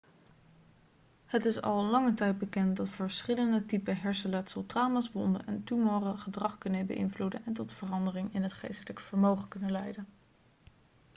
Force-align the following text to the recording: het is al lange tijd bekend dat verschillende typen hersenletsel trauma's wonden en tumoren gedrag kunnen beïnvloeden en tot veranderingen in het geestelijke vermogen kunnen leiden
het 1.25 1.45
is 1.45 1.61
al 1.61 1.83
lange 1.85 2.13
tijd 2.13 2.37
bekend 2.37 2.77
dat 2.77 2.89
verschillende 2.89 3.65
typen 3.65 3.97
hersenletsel 3.97 4.65
trauma's 4.65 5.11
wonden 5.11 5.45
en 5.45 5.63
tumoren 5.63 6.17
gedrag 6.19 6.57
kunnen 6.57 6.85
beïnvloeden 6.85 7.45
en 7.45 7.53
tot 7.53 7.73
veranderingen 7.73 8.33
in 8.33 8.43
het 8.43 8.53
geestelijke 8.53 9.01
vermogen 9.01 9.47
kunnen 9.47 9.71
leiden 9.71 10.07